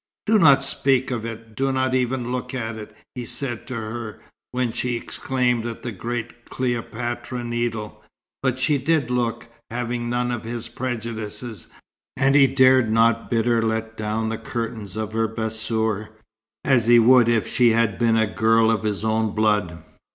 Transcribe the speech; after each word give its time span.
"Do 0.25 0.39
not 0.39 0.63
speak 0.63 1.11
of 1.11 1.27
it; 1.27 1.53
do 1.55 1.71
not 1.71 1.93
even 1.93 2.31
look 2.31 2.55
at 2.55 2.75
it," 2.75 2.95
he 3.13 3.23
said 3.23 3.67
to 3.67 3.75
her, 3.75 4.19
when 4.51 4.71
she 4.73 4.95
exclaimed 4.97 5.67
at 5.67 5.83
the 5.83 5.91
great 5.91 6.45
Cleopatra 6.49 7.43
Needle. 7.43 8.03
But 8.41 8.57
she 8.57 8.79
did 8.79 9.11
look, 9.11 9.45
having 9.69 10.09
none 10.09 10.31
of 10.31 10.43
his 10.43 10.69
prejudices, 10.69 11.67
and 12.17 12.33
he 12.33 12.47
dared 12.47 12.91
not 12.91 13.29
bid 13.29 13.45
her 13.45 13.61
let 13.61 13.95
down 13.95 14.29
the 14.29 14.39
curtains 14.39 14.95
of 14.95 15.11
her 15.13 15.27
bassour, 15.27 16.09
as 16.65 16.87
he 16.87 16.97
would 16.97 17.29
if 17.29 17.47
she 17.47 17.69
had 17.73 17.99
been 17.99 18.17
a 18.17 18.25
girl 18.25 18.71
of 18.71 18.81
his 18.81 19.05
own 19.05 19.35
blood. 19.35 19.83